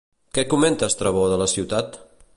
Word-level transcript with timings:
Què 0.37 0.43
comenta 0.53 0.89
Estrabó 0.93 1.27
de 1.35 1.39
la 1.43 1.51
ciutat? 1.55 2.05